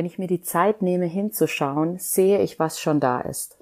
[0.00, 3.58] Wenn ich mir die Zeit nehme hinzuschauen, sehe ich, was schon da ist.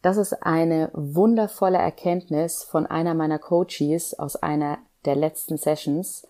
[0.00, 6.24] Das ist eine wundervolle Erkenntnis von einer meiner Coaches aus einer der letzten Sessions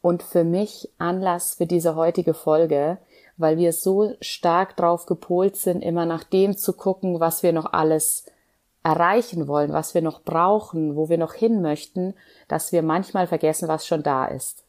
[0.00, 2.96] und für mich Anlass für diese heutige Folge,
[3.36, 7.74] weil wir so stark drauf gepolt sind, immer nach dem zu gucken, was wir noch
[7.74, 8.24] alles
[8.82, 12.14] erreichen wollen, was wir noch brauchen, wo wir noch hin möchten,
[12.48, 14.64] dass wir manchmal vergessen, was schon da ist.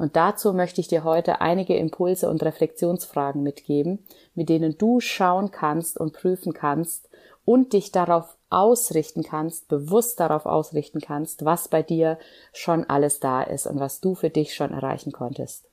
[0.00, 3.98] Und dazu möchte ich dir heute einige Impulse und Reflexionsfragen mitgeben,
[4.34, 7.10] mit denen du schauen kannst und prüfen kannst,
[7.44, 12.18] und dich darauf ausrichten kannst, bewusst darauf ausrichten kannst, was bei dir
[12.54, 15.68] schon alles da ist und was du für dich schon erreichen konntest.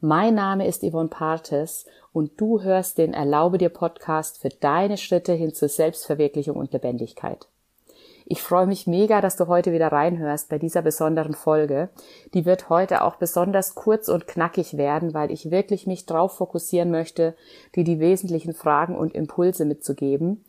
[0.00, 5.34] Mein Name ist Yvonne Partes und du hörst den Erlaube dir Podcast für deine Schritte
[5.34, 7.46] hin zur Selbstverwirklichung und Lebendigkeit.
[8.24, 11.90] Ich freue mich mega, dass du heute wieder reinhörst bei dieser besonderen Folge.
[12.34, 16.90] Die wird heute auch besonders kurz und knackig werden, weil ich wirklich mich drauf fokussieren
[16.90, 17.34] möchte,
[17.74, 20.44] dir die wesentlichen Fragen und Impulse mitzugeben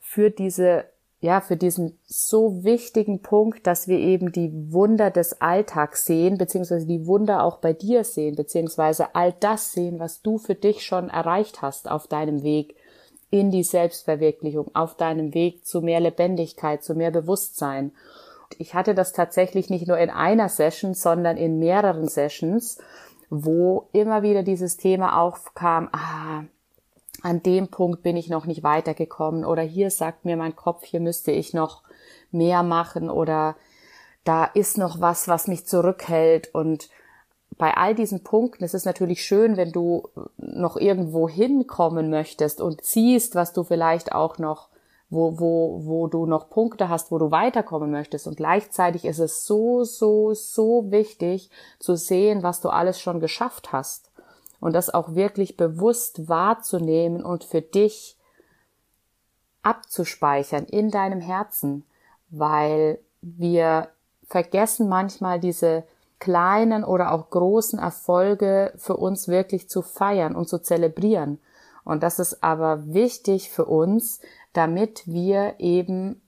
[0.00, 0.84] für diese
[1.20, 6.86] ja, für diesen so wichtigen Punkt, dass wir eben die Wunder des Alltags sehen, beziehungsweise
[6.86, 11.08] die Wunder auch bei dir sehen, beziehungsweise all das sehen, was du für dich schon
[11.08, 12.76] erreicht hast auf deinem Weg
[13.30, 17.92] in die Selbstverwirklichung, auf deinem Weg zu mehr Lebendigkeit, zu mehr Bewusstsein.
[18.58, 22.78] Ich hatte das tatsächlich nicht nur in einer Session, sondern in mehreren Sessions,
[23.28, 26.44] wo immer wieder dieses Thema aufkam, ah,
[27.22, 31.00] an dem Punkt bin ich noch nicht weitergekommen oder hier sagt mir mein Kopf, hier
[31.00, 31.82] müsste ich noch
[32.30, 33.56] mehr machen oder
[34.24, 36.88] da ist noch was, was mich zurückhält und
[37.58, 42.84] bei all diesen Punkten ist es natürlich schön, wenn du noch irgendwo hinkommen möchtest und
[42.84, 44.68] siehst, was du vielleicht auch noch,
[45.08, 48.26] wo, wo, wo du noch Punkte hast, wo du weiterkommen möchtest.
[48.26, 53.72] Und gleichzeitig ist es so, so, so wichtig zu sehen, was du alles schon geschafft
[53.72, 54.10] hast
[54.60, 58.18] und das auch wirklich bewusst wahrzunehmen und für dich
[59.62, 61.84] abzuspeichern in deinem Herzen,
[62.28, 63.88] weil wir
[64.24, 65.84] vergessen manchmal diese
[66.18, 71.38] kleinen oder auch großen Erfolge für uns wirklich zu feiern und zu zelebrieren.
[71.84, 74.20] Und das ist aber wichtig für uns,
[74.52, 76.20] damit wir eben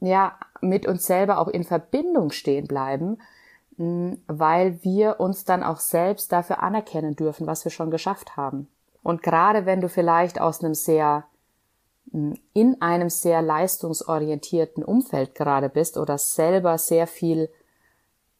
[0.00, 3.18] ja mit uns selber auch in Verbindung stehen bleiben
[3.76, 8.68] weil wir uns dann auch selbst dafür anerkennen dürfen, was wir schon geschafft haben.
[9.02, 11.24] Und gerade wenn du vielleicht aus einem sehr
[12.52, 17.48] in einem sehr leistungsorientierten Umfeld gerade bist oder selber sehr viel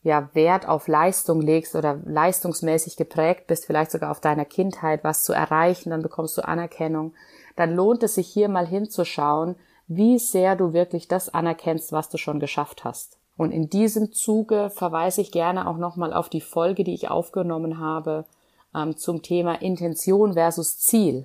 [0.05, 5.25] ja, Wert auf Leistung legst oder leistungsmäßig geprägt bist, vielleicht sogar auf deiner Kindheit, was
[5.25, 7.15] zu erreichen, dann bekommst du Anerkennung,
[7.57, 9.57] dann lohnt es sich hier mal hinzuschauen,
[9.89, 13.19] wie sehr du wirklich das anerkennst, was du schon geschafft hast.
[13.39, 17.81] Und in diesem Zuge verweise ich gerne auch nochmal auf die Folge, die ich aufgenommen
[17.81, 18.27] habe
[18.75, 21.25] ähm, zum Thema Intention versus Ziel.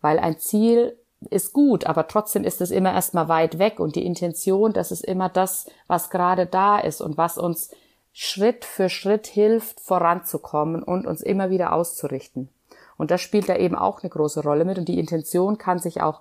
[0.00, 0.96] Weil ein Ziel
[1.30, 5.04] ist gut, aber trotzdem ist es immer erstmal weit weg und die Intention, das ist
[5.04, 7.70] immer das, was gerade da ist und was uns
[8.20, 12.48] Schritt für Schritt hilft, voranzukommen und uns immer wieder auszurichten.
[12.96, 16.02] Und das spielt da eben auch eine große Rolle mit und die Intention kann sich
[16.02, 16.20] auch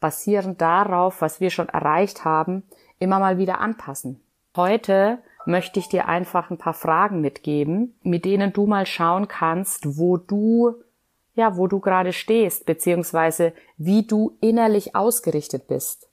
[0.00, 2.62] basierend darauf, was wir schon erreicht haben,
[2.98, 4.22] immer mal wieder anpassen.
[4.56, 9.98] Heute möchte ich dir einfach ein paar Fragen mitgeben, mit denen du mal schauen kannst,
[9.98, 10.76] wo du,
[11.34, 16.08] ja, wo du gerade stehst, beziehungsweise wie du innerlich ausgerichtet bist.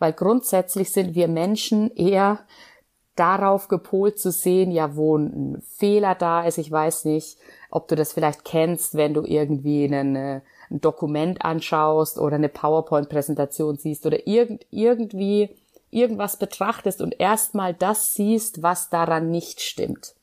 [0.00, 2.40] Weil grundsätzlich sind wir Menschen eher
[3.16, 6.58] darauf gepolt zu sehen, ja, wo ein Fehler da ist.
[6.58, 7.38] Ich weiß nicht,
[7.70, 10.40] ob du das vielleicht kennst, wenn du irgendwie einen, äh,
[10.70, 15.50] ein Dokument anschaust oder eine PowerPoint-Präsentation siehst oder irgend, irgendwie
[15.90, 20.14] irgendwas betrachtest und erstmal das siehst, was daran nicht stimmt.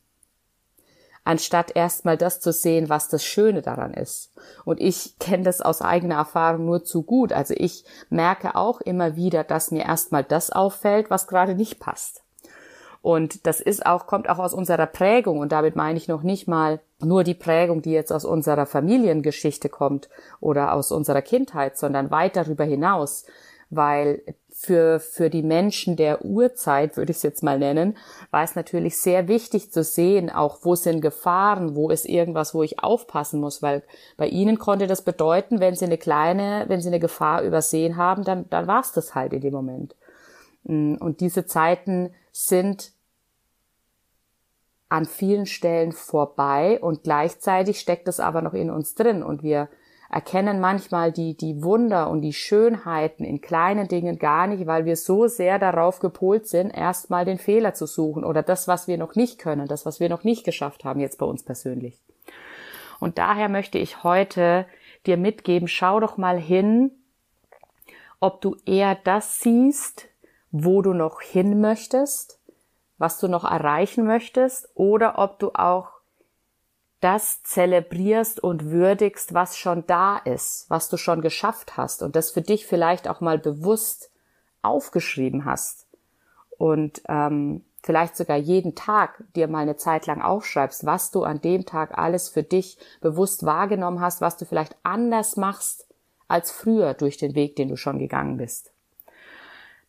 [1.23, 4.31] Anstatt erstmal das zu sehen, was das Schöne daran ist.
[4.63, 7.33] Und ich kenne das aus eigener Erfahrung nur zu gut.
[7.33, 12.23] Also ich merke auch immer wieder, dass mir erstmal das auffällt, was gerade nicht passt.
[13.07, 15.39] Und das ist auch, kommt auch aus unserer Prägung.
[15.39, 19.69] Und damit meine ich noch nicht mal nur die Prägung, die jetzt aus unserer Familiengeschichte
[19.69, 20.09] kommt
[20.41, 23.25] oder aus unserer Kindheit, sondern weit darüber hinaus.
[23.69, 27.95] Weil für, für die Menschen der Urzeit, würde ich es jetzt mal nennen,
[28.29, 32.61] war es natürlich sehr wichtig zu sehen, auch wo sind Gefahren, wo ist irgendwas, wo
[32.61, 33.83] ich aufpassen muss, weil
[34.17, 38.25] bei ihnen konnte das bedeuten, wenn sie eine kleine, wenn sie eine Gefahr übersehen haben,
[38.25, 39.95] dann, dann war es das halt in dem Moment.
[40.65, 42.96] Mm, und diese Zeiten sind
[44.89, 49.69] an vielen Stellen vorbei und gleichzeitig steckt es aber noch in uns drin und wir
[50.09, 54.95] erkennen manchmal die, die Wunder und die Schönheiten in kleinen Dingen gar nicht, weil wir
[54.95, 59.15] so sehr darauf gepolt sind, erstmal den Fehler zu suchen oder das, was wir noch
[59.15, 61.99] nicht können, das, was wir noch nicht geschafft haben, jetzt bei uns persönlich.
[62.99, 64.65] Und daher möchte ich heute
[65.05, 66.91] dir mitgeben, schau doch mal hin,
[68.19, 70.07] ob du eher das siehst,
[70.51, 72.36] wo du noch hin möchtest,
[72.97, 75.97] was du noch erreichen möchtest, oder ob du auch
[76.99, 82.31] das zelebrierst und würdigst, was schon da ist, was du schon geschafft hast und das
[82.31, 84.11] für dich vielleicht auch mal bewusst
[84.63, 85.87] aufgeschrieben hast
[86.57, 91.39] und ähm, vielleicht sogar jeden Tag dir mal eine Zeit lang aufschreibst, was du an
[91.39, 95.87] dem Tag alles für dich bewusst wahrgenommen hast, was du vielleicht anders machst
[96.27, 98.71] als früher durch den Weg, den du schon gegangen bist.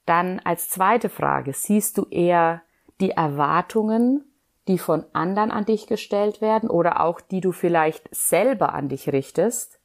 [0.07, 2.63] Dann als zweite Frage, siehst du eher
[3.01, 4.25] die Erwartungen,
[4.67, 9.11] die von anderen an dich gestellt werden oder auch die du vielleicht selber an dich
[9.11, 9.81] richtest?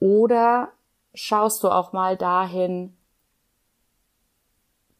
[0.00, 0.72] Oder
[1.14, 2.96] schaust du auch mal dahin,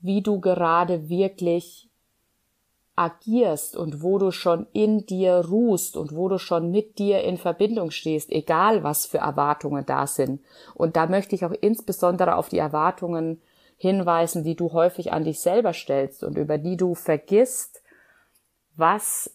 [0.00, 1.90] wie du gerade wirklich
[2.96, 7.36] agierst und wo du schon in dir ruhst und wo du schon mit dir in
[7.36, 10.40] Verbindung stehst, egal was für Erwartungen da sind.
[10.74, 13.42] Und da möchte ich auch insbesondere auf die Erwartungen
[13.76, 17.82] hinweisen, die du häufig an dich selber stellst und über die du vergisst,
[18.76, 19.30] was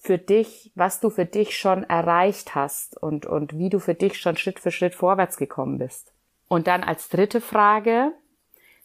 [0.00, 4.18] für dich, was du für dich schon erreicht hast und, und wie du für dich
[4.18, 6.12] schon Schritt für Schritt vorwärts gekommen bist.
[6.48, 8.12] Und dann als dritte Frage,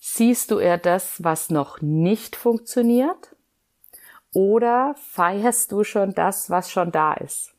[0.05, 3.37] Siehst du eher das, was noch nicht funktioniert?
[4.33, 7.53] Oder feierst du schon das, was schon da ist?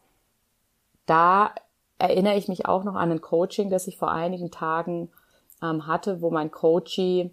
[1.06, 1.54] Da
[1.96, 5.10] erinnere ich mich auch noch an ein Coaching, das ich vor einigen Tagen
[5.64, 7.30] ähm, hatte, wo mein Coachie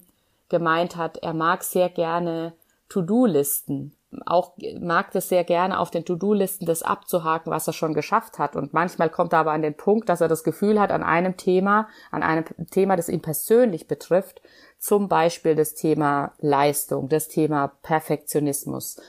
[0.50, 2.54] gemeint hat, er mag sehr gerne
[2.90, 3.96] To-Do-Listen
[4.26, 8.56] auch mag das sehr gerne auf den To-Do-Listen das abzuhaken, was er schon geschafft hat.
[8.56, 11.38] Und manchmal kommt er aber an den Punkt, dass er das Gefühl hat, an einem
[11.38, 14.42] Thema, an einem Thema, das ihn persönlich betrifft,
[14.80, 19.00] zum Beispiel das Thema Leistung, das Thema Perfektionismus,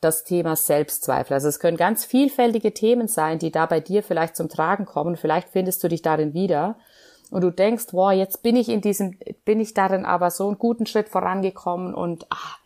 [0.00, 1.34] das Thema Selbstzweifel.
[1.34, 5.16] Also es können ganz vielfältige Themen sein, die da bei dir vielleicht zum Tragen kommen.
[5.16, 6.76] Vielleicht findest du dich darin wieder.
[7.32, 10.58] Und du denkst, boah, jetzt bin ich in diesem, bin ich darin aber so einen
[10.58, 12.58] guten Schritt vorangekommen und ach,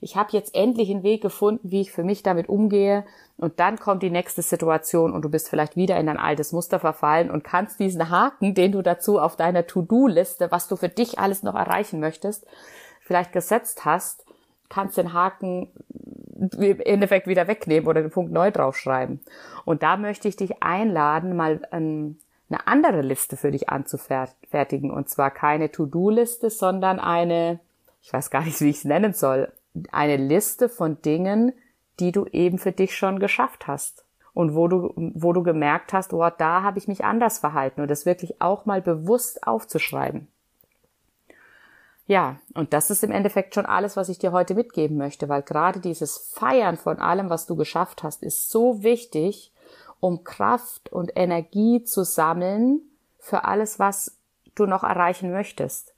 [0.00, 3.04] ich habe jetzt endlich einen Weg gefunden, wie ich für mich damit umgehe.
[3.36, 6.78] Und dann kommt die nächste Situation und du bist vielleicht wieder in dein altes Muster
[6.78, 11.18] verfallen und kannst diesen Haken, den du dazu auf deiner To-Do-Liste, was du für dich
[11.18, 12.46] alles noch erreichen möchtest,
[13.00, 14.24] vielleicht gesetzt hast,
[14.68, 15.72] kannst den Haken
[16.36, 19.20] im Endeffekt wieder wegnehmen oder den Punkt neu draufschreiben.
[19.64, 22.18] Und da möchte ich dich einladen, mal ähm,
[22.52, 24.90] eine andere Liste für dich anzufertigen.
[24.90, 27.60] Und zwar keine To-Do-Liste, sondern eine,
[28.02, 29.52] ich weiß gar nicht, wie ich es nennen soll,
[29.90, 31.52] eine Liste von Dingen,
[32.00, 34.04] die du eben für dich schon geschafft hast.
[34.34, 37.90] Und wo du, wo du gemerkt hast, oh, da habe ich mich anders verhalten und
[37.90, 40.26] das wirklich auch mal bewusst aufzuschreiben.
[42.06, 45.42] Ja, und das ist im Endeffekt schon alles, was ich dir heute mitgeben möchte, weil
[45.42, 49.52] gerade dieses Feiern von allem, was du geschafft hast, ist so wichtig,
[50.02, 52.80] um Kraft und Energie zu sammeln
[53.20, 54.18] für alles, was
[54.56, 55.94] du noch erreichen möchtest.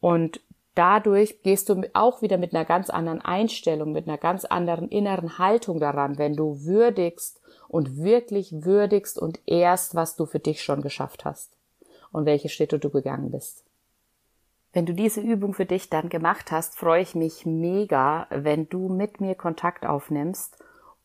[0.00, 0.40] Und
[0.76, 5.38] dadurch gehst du auch wieder mit einer ganz anderen Einstellung, mit einer ganz anderen inneren
[5.38, 10.80] Haltung daran, wenn du würdigst und wirklich würdigst und ehrst, was du für dich schon
[10.80, 11.50] geschafft hast
[12.12, 13.64] und welche Schritte du gegangen bist.
[14.72, 18.88] Wenn du diese Übung für dich dann gemacht hast, freue ich mich mega, wenn du
[18.88, 20.61] mit mir Kontakt aufnimmst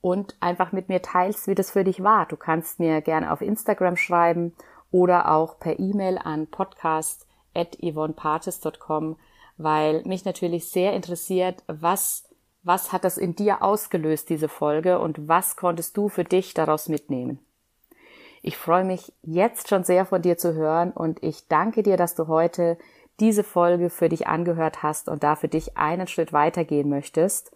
[0.07, 2.25] und einfach mit mir teilst, wie das für dich war.
[2.27, 4.55] Du kannst mir gerne auf Instagram schreiben
[4.89, 9.17] oder auch per E-Mail an podcast.yvonnepartis.com
[9.57, 12.29] weil mich natürlich sehr interessiert, was,
[12.63, 16.89] was hat das in dir ausgelöst, diese Folge, und was konntest du für dich daraus
[16.89, 17.39] mitnehmen?
[18.43, 22.13] Ich freue mich jetzt schon sehr von dir zu hören und ich danke dir, dass
[22.13, 22.77] du heute
[23.19, 27.51] diese Folge für dich angehört hast und da für dich einen Schritt weitergehen möchtest.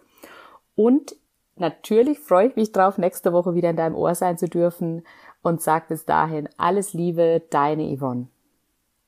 [0.74, 1.14] Und
[1.56, 5.04] natürlich freue ich mich drauf, nächste Woche wieder in deinem Ohr sein zu dürfen
[5.42, 8.28] und sag bis dahin alles Liebe, deine Yvonne.